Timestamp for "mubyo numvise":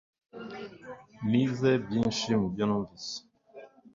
2.39-3.15